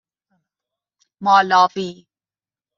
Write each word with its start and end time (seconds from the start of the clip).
مالاوی 1.23 2.07